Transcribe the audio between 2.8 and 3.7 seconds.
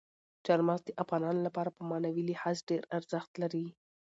ارزښت لري.